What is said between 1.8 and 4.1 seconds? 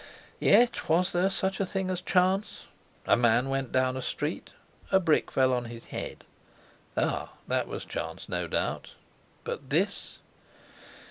as chance? A man went down a